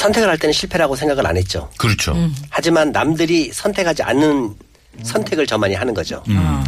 선택을 0.00 0.30
할 0.30 0.38
때는 0.38 0.52
실패라고 0.54 0.96
생각을 0.96 1.26
안 1.26 1.36
했죠. 1.36 1.68
그렇죠. 1.76 2.12
음. 2.12 2.34
하지만 2.48 2.90
남들이 2.90 3.52
선택하지 3.52 4.02
않는 4.02 4.54
선택을 5.02 5.46
저만이 5.46 5.74
하는 5.74 5.92
거죠. 5.92 6.22
음. 6.28 6.64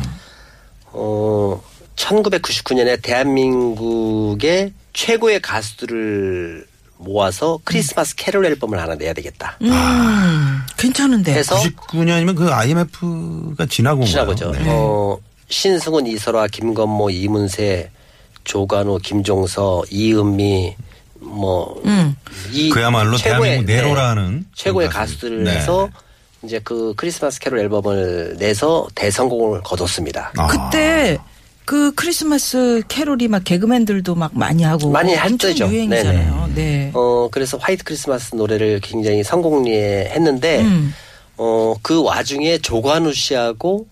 어, 0.93 1.63
1999년에 1.97 3.01
대한민국의 3.01 4.73
최고의 4.93 5.41
가수들을 5.41 6.67
모아서 6.99 7.59
크리스마스 7.65 8.15
캐롤 8.17 8.45
앨범을 8.45 8.79
하나 8.79 8.95
내야 8.95 9.13
되겠다. 9.15 9.57
음, 9.63 10.61
괜찮은데. 10.77 11.33
해서 11.33 11.57
99년이면 11.57 12.37
그 12.37 12.53
IMF가 12.53 13.67
지나고 13.67 14.03
온 14.03 14.07
지나고죠. 14.07 14.53
네. 14.53 14.65
어, 14.69 15.19
신승훈, 15.49 16.07
이설화, 16.07 16.47
김건모, 16.49 17.11
이문세, 17.11 17.91
조관우, 18.45 18.99
김종서, 18.99 19.83
이은미, 19.91 20.77
뭐, 21.23 21.81
음. 21.85 22.17
이 22.51 22.71
그야말로 22.71 23.17
대한민국 23.17 23.65
네, 23.67 23.77
내로라는 23.77 24.47
최고의 24.55 24.89
그 24.89 24.95
가수. 24.95 25.13
가수들을 25.15 25.45
네. 25.45 25.57
해서 25.57 25.89
이제 26.45 26.61
그 26.63 26.93
크리스마스 26.97 27.39
캐롤 27.41 27.61
앨범을 27.61 28.37
내서 28.39 28.89
대성공을 28.95 29.63
거뒀습니다. 29.63 30.33
아. 30.37 30.47
그때 30.49 31.19
그 31.65 31.95
크리스마스 31.95 32.83
캐롤이 32.89 33.29
막 33.29 33.45
개그맨들도 33.45 34.15
막 34.17 34.33
많이 34.35 34.65
하고 34.65 34.91
많이 34.91 35.15
할 35.15 35.31
엄청 35.31 35.51
때죠. 35.51 35.69
유행이잖아요. 35.69 36.51
네. 36.55 36.91
어, 36.95 37.29
그래서 37.31 37.57
화이트 37.59 37.85
크리스마스 37.85 38.35
노래를 38.35 38.81
굉장히 38.81 39.23
성공리에 39.23 40.11
했는데, 40.13 40.63
음. 40.63 40.93
어, 41.37 41.75
그 41.83 42.03
와중에 42.03 42.59
조관우 42.59 43.13
씨하고 43.13 43.87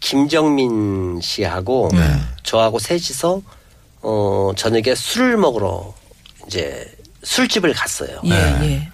김정민 0.00 1.20
씨하고 1.22 1.90
네. 1.92 1.98
저하고 2.42 2.80
셋이서 2.80 3.40
어, 4.02 4.50
저녁에 4.56 4.96
술을 4.96 5.36
먹으러 5.36 5.94
이제 6.46 6.90
술집을 7.22 7.72
갔어요. 7.72 8.20
예, 8.24 8.30
네. 8.30 8.62
예. 8.62 8.88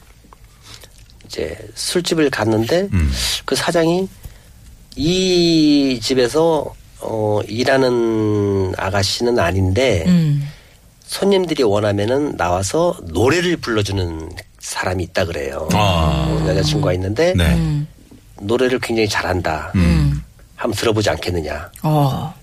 이제 1.27 1.57
술집을 1.75 2.31
갔는데 2.31 2.89
음. 2.93 3.13
그 3.45 3.55
사장이 3.55 4.09
이 4.97 6.01
집에서 6.03 6.75
어, 7.01 7.41
일하는 7.47 8.73
아가씨는 8.77 9.39
아닌데 9.39 10.05
음. 10.07 10.49
손님들이 11.07 11.63
원하면은 11.63 12.37
나와서 12.37 12.99
노래를 13.05 13.57
불러주는 13.59 14.31
사람이 14.59 15.05
있다 15.05 15.25
그래요. 15.25 15.69
아. 15.73 16.27
어, 16.29 16.49
여자친구가 16.49 16.93
있는데 16.95 17.35
네. 17.37 17.55
음. 17.55 17.87
노래를 18.41 18.79
굉장히 18.81 19.09
잘한다. 19.09 19.73
음. 19.75 20.23
한번 20.57 20.77
들어보지 20.77 21.09
않겠느냐. 21.11 21.71
어. 21.83 22.35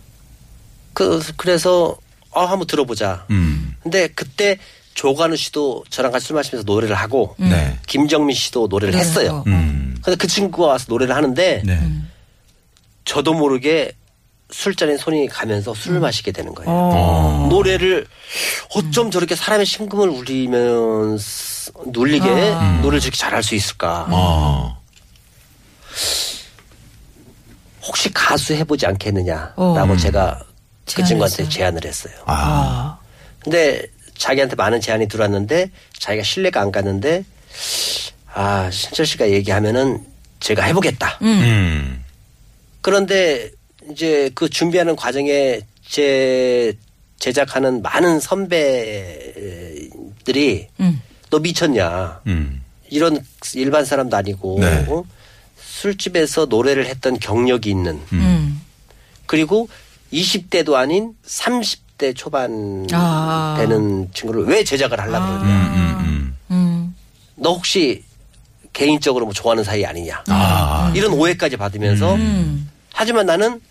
그 0.93 1.21
그래서 1.35 1.97
어 2.31 2.45
한번 2.45 2.67
들어보자. 2.67 3.25
음. 3.29 3.75
근데 3.83 4.07
그때 4.07 4.57
조관우 4.95 5.35
씨도 5.35 5.83
저랑 5.89 6.11
같이 6.11 6.27
술 6.27 6.35
마시면서 6.37 6.65
노래를 6.65 6.95
하고 6.95 7.35
네. 7.37 7.77
김정민 7.85 8.35
씨도 8.35 8.67
노래를. 8.67 8.95
했어요. 8.95 9.43
음. 9.45 9.97
근데 10.01 10.15
그 10.17 10.25
친구가 10.25 10.67
와서 10.69 10.85
노래를 10.87 11.15
하는데 11.15 11.61
네. 11.63 11.79
저도 13.03 13.33
모르게 13.33 13.91
술잔에 14.51 14.97
손이 14.97 15.27
가면서 15.27 15.73
술을 15.73 15.99
마시게 15.99 16.31
되는 16.31 16.55
거예요. 16.55 16.69
어. 16.71 17.47
노래를 17.49 18.07
어쩜 18.75 19.11
저렇게 19.11 19.35
사람의 19.35 19.65
심금을 19.65 20.07
울리면서 20.07 21.71
눌리게 21.87 22.27
노래를 22.81 22.99
저렇게 23.01 23.17
잘할 23.17 23.43
수 23.43 23.53
있을까? 23.53 24.07
어. 24.09 24.81
혹시 27.83 28.11
가수 28.13 28.53
해보지 28.53 28.85
않겠느냐라고 28.85 29.55
어. 29.93 29.97
제가 29.97 30.39
그 30.85 30.93
제안을 30.93 31.07
친구한테. 31.07 31.49
제안을 31.49 31.85
했어요. 31.85 32.13
아. 32.27 32.97
근데 33.39 33.85
자기한테 34.17 34.55
많은 34.55 34.81
제안이 34.81 35.07
들어왔는데 35.07 35.71
자기가 35.99 36.23
신뢰가 36.23 36.61
안 36.61 36.71
갔는데 36.71 37.23
아 38.33 38.69
신철 38.71 39.05
씨가 39.05 39.31
얘기하면은 39.31 40.05
제가 40.39 40.63
해보겠다. 40.63 41.19
음. 41.21 42.03
그런데 42.81 43.51
이제 43.91 44.29
그 44.35 44.49
준비하는 44.49 44.95
과정에 44.95 45.61
제 45.87 46.73
제작하는 47.19 47.81
많은 47.81 48.19
선배들이 48.19 48.59
음. 50.79 51.01
너 51.29 51.39
미쳤냐 51.39 52.21
음. 52.27 52.63
이런 52.89 53.23
일반 53.55 53.85
사람도 53.85 54.15
아니고 54.15 54.59
네. 54.59 54.85
어? 54.89 55.03
술집에서 55.57 56.45
노래를 56.45 56.85
했던 56.85 57.17
경력이 57.19 57.69
있는 57.69 57.99
음. 58.13 58.61
그리고 59.25 59.67
20대도 60.13 60.73
아닌 60.73 61.13
30 61.23 61.84
대 61.97 62.13
초반 62.13 62.85
아. 62.91 63.55
되는 63.57 64.09
친구를 64.13 64.45
왜 64.45 64.63
제작을 64.63 64.99
하려고 64.99 65.25
그러냐. 65.25 65.43
음. 65.45 66.05
음. 66.05 66.37
음. 66.51 66.95
너 67.35 67.53
혹시 67.53 68.03
개인적으로 68.73 69.25
뭐 69.25 69.33
좋아하는 69.33 69.63
사이 69.63 69.85
아니냐. 69.85 70.23
아. 70.27 70.91
이런 70.95 71.13
오해까지 71.13 71.55
받으면서 71.55 72.15
음. 72.15 72.69
하지만 72.93 73.25
나는 73.25 73.61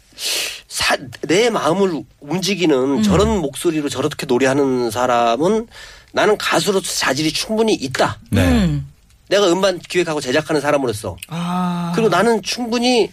사- 0.68 0.96
내 1.22 1.50
마음을 1.50 2.02
움직이는 2.20 3.02
저런 3.02 3.38
목소리로 3.38 3.88
저렇게 3.90 4.24
노래하는 4.26 4.90
사람은 4.90 5.66
나는 6.12 6.38
가수로서 6.38 6.86
자질이 6.86 7.32
충분히 7.32 7.74
있다. 7.74 8.18
네. 8.30 8.46
음. 8.48 8.90
내가 9.28 9.50
음반 9.52 9.78
기획하고 9.78 10.20
제작하는 10.20 10.60
사람으로서. 10.62 11.16
아. 11.28 11.92
그리고 11.94 12.08
나는 12.08 12.40
충분히 12.42 13.10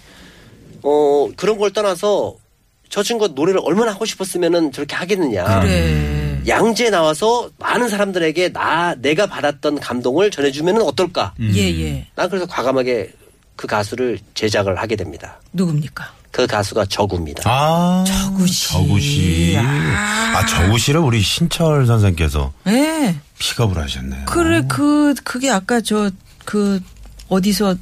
어 0.83 1.29
그런 1.35 1.57
걸 1.57 1.71
떠나서 1.71 2.35
저 2.91 3.01
친구가 3.01 3.33
노래를 3.33 3.59
얼마나 3.63 3.91
하고 3.93 4.05
싶었으면은 4.05 4.71
저렇게 4.71 4.95
하겠느냐. 4.95 5.61
그래. 5.61 6.41
양재 6.47 6.91
나와서 6.91 7.49
많은 7.57 7.89
사람들에게 7.89 8.51
나 8.53 8.93
내가 8.95 9.25
받았던 9.25 9.79
감동을 9.79 10.29
전해주면은 10.29 10.83
어떨까? 10.83 11.33
음. 11.39 11.51
예, 11.55 11.61
예. 11.81 12.07
난 12.15 12.29
그래서 12.29 12.45
과감하게 12.45 13.13
그 13.55 13.65
가수를 13.65 14.19
제작을 14.35 14.77
하게 14.77 14.95
됩니다. 14.95 15.39
누굽니까? 15.53 16.13
그 16.31 16.45
가수가 16.47 16.85
저구입니다. 16.85 17.43
아. 17.45 18.03
저구 18.07 18.47
씨. 18.47 18.69
저구 18.69 18.99
씨. 18.99 19.57
아, 19.57 20.45
저구 20.45 20.77
씨를 20.77 20.99
우리 21.01 21.21
신철 21.21 21.85
선생께서 21.87 22.53
예. 22.67 23.15
픽업을 23.39 23.81
하셨네요. 23.81 24.25
그래 24.27 24.63
그 24.67 25.15
그게 25.23 25.49
아까 25.49 25.81
저 25.81 26.11
그 26.45 26.79
어디서 27.29 27.75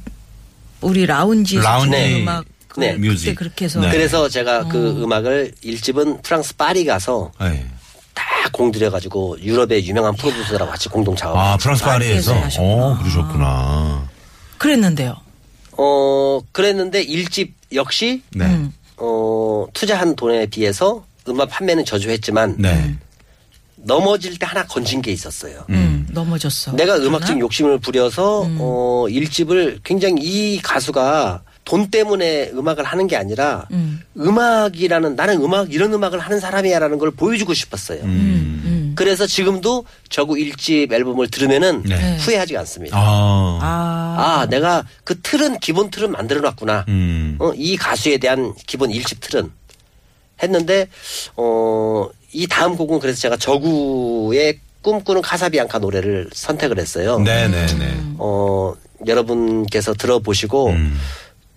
우리 0.80 1.06
라운지에서 1.06 1.62
라운지 1.68 2.22
음악 2.22 2.44
그 2.44 2.50
네. 2.76 2.94
music. 2.94 3.34
그렇게 3.34 3.64
해서 3.64 3.80
네. 3.80 3.90
그래서 3.90 4.28
제가 4.28 4.68
그 4.68 5.02
음악을 5.02 5.52
일집은 5.62 6.22
프랑스 6.22 6.54
파리 6.56 6.84
가서 6.84 7.32
네. 7.40 7.66
다 8.14 8.24
공들여가지고 8.52 9.40
유럽의 9.40 9.86
유명한 9.86 10.14
프로듀서들하고 10.14 10.70
같이 10.70 10.88
공동 10.88 11.16
작업. 11.16 11.36
아, 11.36 11.56
프랑스 11.56 11.82
파리에서. 11.84 12.34
어. 12.58 12.96
그러셨구나. 12.98 14.08
그랬는데요. 14.58 15.16
어 15.76 16.40
그랬는데 16.52 17.02
일집 17.02 17.54
역시 17.72 18.22
네. 18.34 18.44
음. 18.44 18.72
어 18.98 19.66
투자한 19.72 20.14
돈에 20.14 20.46
비해서 20.46 21.04
음악 21.28 21.48
판매는 21.48 21.84
저조했지만 21.86 22.56
네. 22.58 22.96
넘어질 23.76 24.38
때 24.38 24.44
하나 24.44 24.66
건진 24.66 25.00
게 25.00 25.10
있었어요. 25.10 25.64
음, 25.70 26.06
넘어졌어. 26.10 26.72
내가? 26.72 26.96
음악적 26.96 27.40
욕심을 27.40 27.78
부려서 27.78 28.46
어 28.58 29.06
일집을 29.08 29.80
굉장히 29.82 30.16
이 30.22 30.60
가수가 30.60 31.42
돈 31.70 31.88
때문에 31.88 32.50
음악을 32.52 32.82
하는 32.82 33.06
게 33.06 33.14
아니라 33.14 33.68
음. 33.70 34.00
음. 34.16 34.36
악이라는 34.36 35.14
나는 35.14 35.40
음악 35.40 35.72
이런 35.72 35.92
음악을 35.92 36.18
하는 36.18 36.40
사람이야라는 36.40 36.98
걸 36.98 37.12
보여주고 37.12 37.54
싶었어요. 37.54 38.02
음. 38.02 38.92
그래서 38.96 39.24
지금도 39.24 39.84
저구 40.08 40.36
일집 40.36 40.92
앨범을 40.92 41.28
들으면은 41.28 41.84
네. 41.84 42.16
후회하지 42.16 42.56
않습니다. 42.56 42.98
아. 42.98 43.58
아, 43.62 44.40
아, 44.40 44.46
내가 44.46 44.84
그 45.04 45.20
틀은 45.20 45.60
기본 45.60 45.92
틀은 45.92 46.10
만들어 46.10 46.40
놨구나. 46.40 46.86
음. 46.88 47.36
어, 47.38 47.52
이 47.54 47.76
가수에 47.76 48.18
대한 48.18 48.52
기본 48.66 48.90
일집 48.90 49.20
틀은 49.20 49.48
했는데 50.42 50.88
어, 51.36 52.08
이 52.32 52.48
다음 52.48 52.76
곡은 52.76 52.98
그래서 52.98 53.20
제가 53.20 53.36
저구의 53.36 54.58
꿈꾸는 54.82 55.22
카사비앙카 55.22 55.78
노래를 55.78 56.30
선택을 56.32 56.80
했어요. 56.80 57.20
네네네. 57.20 58.14
어, 58.18 58.74
여러분께서 59.06 59.94
들어보시고 59.94 60.70
음. 60.70 60.98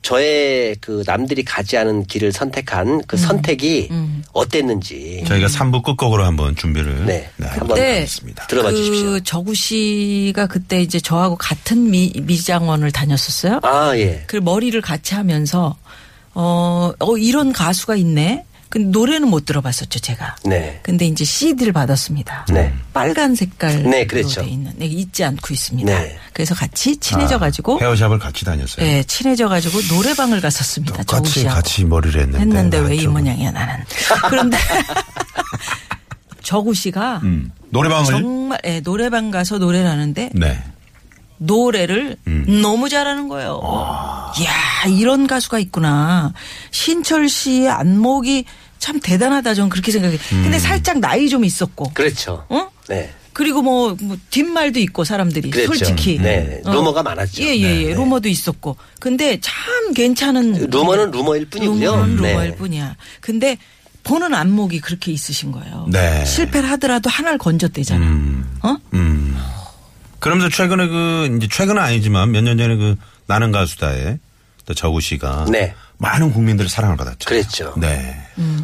저의 0.03 0.75
그 0.81 1.01
남들이 1.07 1.43
가지 1.43 1.77
않은 1.77 2.05
길을 2.05 2.31
선택한 2.31 3.03
그 3.07 3.17
선택이 3.17 3.89
어땠는지 4.33 5.23
저희가 5.25 5.47
3부 5.47 5.81
끝곡으로 5.83 6.25
한번 6.25 6.55
준비를 6.55 7.05
네. 7.05 7.29
한번 7.39 7.69
그때 7.69 7.93
하겠습니다. 7.93 8.45
들어봐 8.47 8.69
그 8.69 8.75
주십시오. 8.75 9.19
저구 9.21 9.55
씨가 9.55 10.47
그때 10.47 10.81
이제 10.81 10.99
저하고 10.99 11.37
같은 11.37 11.89
미, 11.89 12.11
미장원을 12.21 12.91
다녔었어요. 12.91 13.61
아, 13.63 13.95
예. 13.95 14.25
그 14.27 14.35
머리를 14.35 14.79
같이 14.81 15.15
하면서 15.15 15.75
어, 16.33 16.91
어 16.99 17.17
이런 17.17 17.53
가수가 17.53 17.95
있네. 17.95 18.45
근데 18.73 18.89
노래는 18.89 19.27
못 19.27 19.45
들어봤었죠, 19.45 19.99
제가. 19.99 20.35
네. 20.45 20.79
근데 20.81 21.05
이제 21.05 21.23
CD를 21.23 21.73
받았습니다. 21.73 22.47
네. 22.51 22.73
빨간 22.91 23.35
색깔로 23.35 23.87
네, 23.87 24.07
그랬죠. 24.07 24.41
돼 24.41 24.47
있는. 24.47 24.73
네, 24.77 24.87
잊지 24.87 25.23
않고 25.23 25.53
있습니다. 25.53 25.93
네. 25.93 26.17
그래서 26.33 26.55
같이 26.55 26.97
친해져 26.97 27.37
가지고 27.37 27.79
헤어샵을 27.79 28.17
같이 28.17 28.43
다녔어요. 28.43 28.83
예, 28.83 29.03
친해져 29.03 29.47
가지고 29.47 29.79
노래방을 29.93 30.41
갔었습니다. 30.41 31.03
씨하고. 31.23 31.55
같이 31.55 31.85
머리를 31.85 32.19
했는데. 32.19 32.39
했는데 32.39 32.81
나왜이 32.81 33.01
좀- 33.01 33.13
모양이야 33.13 33.51
나는. 33.51 33.83
그런데 34.27 34.57
저구 36.41 36.73
씨가 36.73 37.19
음. 37.21 37.51
노래방을 37.69 38.05
정말 38.05 38.59
예, 38.65 38.79
노래방 38.81 39.29
가서 39.29 39.59
노래를 39.59 39.87
하는데 39.87 40.31
네. 40.33 40.63
노래를 41.37 42.17
음. 42.25 42.61
너무 42.63 42.89
잘하는 42.89 43.27
거예요. 43.27 43.61
이야 44.39 44.89
이런 44.89 45.27
가수가 45.27 45.59
있구나. 45.59 46.33
신철 46.71 47.29
씨의 47.29 47.69
안목이 47.69 48.45
참 48.83 48.99
대단하다 48.99 49.53
저는 49.53 49.69
그렇게 49.69 49.93
생각해. 49.93 50.15
음. 50.33 50.43
근데 50.43 50.59
살짝 50.59 50.99
나이 50.99 51.29
좀 51.29 51.45
있었고. 51.45 51.91
그렇죠. 51.93 52.45
어? 52.49 52.69
네. 52.89 53.13
그리고 53.31 53.61
뭐, 53.61 53.95
뭐 54.01 54.17
뒷말도 54.29 54.77
있고 54.81 55.05
사람들이 55.05 55.51
그랬죠. 55.51 55.73
솔직히 55.73 56.17
네. 56.19 56.61
루머가 56.65 57.01
많았죠. 57.01 57.41
예예예 57.41 57.61
네, 57.67 57.83
네. 57.85 57.93
루머도 57.93 58.27
있었고 58.27 58.75
근데 58.99 59.39
참 59.39 59.93
괜찮은 59.93 60.69
루머는 60.69 61.11
루머일 61.11 61.45
뿐이고요. 61.45 61.91
루머는 61.91 62.15
네. 62.21 62.29
루머일 62.31 62.55
뿐이야. 62.57 62.97
근데 63.21 63.57
보는 64.03 64.33
안목이 64.35 64.81
그렇게 64.81 65.13
있으신 65.13 65.53
거예요. 65.53 65.87
네. 65.89 66.25
실패를 66.25 66.69
하더라도 66.71 67.09
하나를 67.09 67.37
건졌대잖아. 67.37 68.05
음. 68.05 68.59
어? 68.63 68.75
음. 68.93 69.37
그러면서 70.19 70.49
최근에 70.49 70.87
그 70.87 71.37
이제 71.37 71.47
최근은 71.49 71.81
아니지만 71.81 72.31
몇 72.31 72.41
년 72.43 72.57
전에 72.57 72.75
그 72.75 72.97
나는 73.27 73.53
가수다에 73.53 74.17
또 74.65 74.73
저우 74.73 74.99
씨가 74.99 75.45
네. 75.49 75.73
많은 75.99 76.33
국민들의 76.33 76.69
사랑을 76.69 76.97
받았죠. 76.97 77.29
그랬죠. 77.29 77.73
네. 77.77 78.13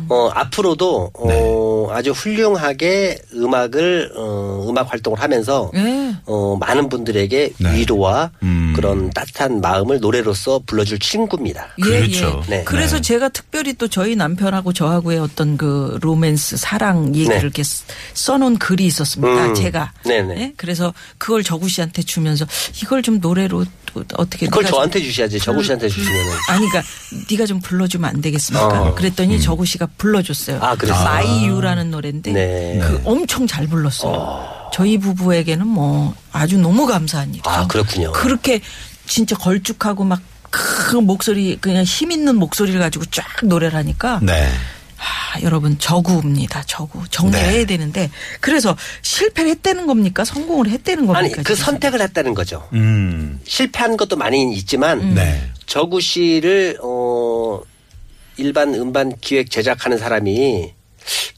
어, 0.10 0.30
앞으로도 0.34 1.12
어, 1.14 1.88
아주 1.92 2.12
훌륭하게 2.12 3.20
음악을 3.34 4.12
어, 4.16 4.66
음악 4.70 4.92
활동을 4.92 5.20
하면서 5.20 5.72
예. 5.76 6.16
어, 6.26 6.58
많은 6.60 6.90
분들에게 6.90 7.52
네. 7.58 7.76
위로와 7.78 8.32
음. 8.44 8.74
그런 8.76 9.10
따뜻한 9.12 9.62
마음을 9.62 10.00
노래로서 10.00 10.60
불러줄 10.66 11.00
친구입니다. 11.00 11.68
그렇죠. 11.82 12.44
예, 12.48 12.54
예. 12.54 12.58
네. 12.58 12.64
그래서 12.64 12.98
네. 12.98 13.02
제가 13.02 13.30
특별히 13.30 13.74
또 13.74 13.88
저희 13.88 14.16
남편하고 14.16 14.74
저하고의 14.74 15.20
어떤 15.20 15.58
그 15.58 15.98
로맨스 16.02 16.58
사랑 16.58 17.16
얘기를 17.16 17.36
네. 17.36 17.42
이렇게 17.42 17.64
쓰- 17.64 17.84
써놓은 18.14 18.58
글이 18.58 18.86
있었습니다. 18.86 19.46
음. 19.48 19.54
제가. 19.56 19.92
네네. 20.06 20.42
예? 20.42 20.54
그래서 20.58 20.94
그걸 21.18 21.44
저구 21.44 21.70
씨한테 21.70 22.02
주면서 22.04 22.46
이걸 22.82 23.02
좀 23.02 23.20
노래로 23.20 23.66
또 23.94 24.04
어떻게 24.18 24.46
그걸 24.46 24.66
저한테 24.66 25.02
주셔야지. 25.02 25.40
정우 25.40 25.64
씨한테 25.64 25.90
주시면은. 25.90 26.32
아니, 26.50 26.68
그러니까 26.70 26.84
네가 27.32 27.46
좀 27.48 27.60
불러주면 27.60 28.08
안 28.08 28.22
되겠습니까? 28.22 28.84
어. 28.84 28.94
그랬더니 28.96 29.42
저구 29.42 29.59
씨가 29.66 29.88
불러줬어요. 29.98 30.60
아, 30.62 30.76
그랬어요? 30.76 31.04
마이유라는 31.04 31.92
노래인데 31.92 32.32
네. 32.32 32.80
그 32.82 33.02
엄청 33.06 33.48
잘 33.48 33.68
불렀어요. 33.68 34.70
저희 34.74 34.98
부부에게는 34.98 35.66
뭐 35.68 36.14
아주 36.32 36.58
너무 36.58 36.86
감사한 36.86 37.30
일이죠. 37.30 37.50
아, 37.50 37.68
그렇군요. 37.68 38.12
그렇게 38.12 38.62
진짜 39.06 39.36
걸쭉하고 39.36 40.04
막큰 40.04 41.04
목소리 41.06 41.58
그냥 41.60 41.84
힘 41.84 42.12
있는 42.12 42.36
목소리를 42.36 42.80
가지고 42.80 43.06
쫙 43.06 43.26
노래를 43.44 43.76
하니까 43.78 44.20
네. 44.22 44.48
아, 45.00 45.42
여러분 45.42 45.78
저구입니다. 45.80 46.64
저구 46.68 47.08
정리해야 47.10 47.52
네. 47.52 47.66
되는데 47.66 48.10
그래서 48.42 48.76
실패를 49.02 49.50
했다는 49.52 49.88
겁니까? 49.88 50.26
성공을 50.26 50.70
했다는 50.70 51.06
겁니까? 51.08 51.20
아니 51.20 51.32
그 51.32 51.56
지금? 51.56 51.56
선택을 51.56 52.02
했다는 52.02 52.34
거죠. 52.34 52.68
음. 52.74 53.40
실패한 53.46 53.96
것도 53.98 54.16
많이 54.18 54.54
있지만 54.56 55.14
네. 55.16 55.50
저구 55.66 56.02
씨를 56.02 56.78
어 56.84 57.62
일반 58.40 58.74
음반 58.76 59.14
기획 59.22 59.52
제작하는 59.52 59.98
사람이 59.98 60.74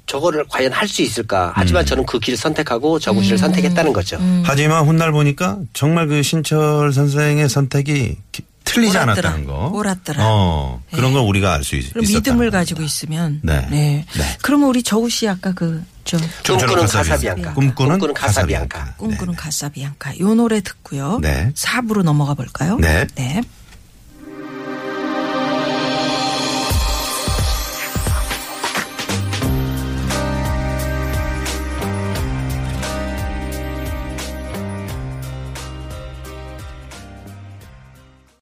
저거를 0.05 0.45
과연 0.49 0.71
할 0.73 0.87
수 0.87 1.01
있을까? 1.01 1.47
음. 1.49 1.53
하지만 1.55 1.85
저는 1.85 2.05
그 2.05 2.19
길을 2.19 2.37
선택하고 2.37 2.99
저구 2.99 3.23
씨를 3.23 3.37
선택했다는 3.37 3.93
거죠. 3.93 4.17
하지만 4.43 4.85
훗날 4.85 5.11
보니까 5.11 5.59
정말 5.73 6.07
그 6.07 6.21
신철 6.21 6.91
선생의 6.93 7.47
선택이 7.49 8.17
기- 8.31 8.43
틀리지 8.63 8.95
옳았더라. 8.97 9.13
않았다는 9.29 9.45
거. 9.47 9.71
옳았더라. 9.73 10.23
어, 10.25 10.81
그런 10.93 11.11
걸 11.13 11.23
우리가 11.23 11.53
알 11.53 11.63
수 11.63 11.75
있었다. 11.75 11.93
그럼 11.93 12.05
믿음을 12.07 12.51
가지고 12.51 12.83
있으면 12.83 13.39
네. 13.43 13.67
네. 13.69 14.05
네. 14.15 14.37
그러면 14.41 14.69
우리 14.69 14.83
저우 14.83 15.09
씨 15.09 15.27
아까 15.27 15.51
그저 15.53 16.17
꿈꾸는 16.45 16.85
가사비앙카. 16.87 17.53
꿈꾸는 17.53 17.89
꿈꾸는 17.93 18.13
가사비앙카. 18.13 18.79
가사비앙카. 18.79 18.95
꿈꾸는 18.97 19.35
가사비앙카 19.35 20.19
요 20.19 20.33
노래 20.35 20.61
듣고요. 20.61 21.19
네. 21.21 21.51
4부로 21.55 22.03
넘어가 22.03 22.33
볼까요? 22.33 22.77
네. 22.79 23.07
네. 23.15 23.41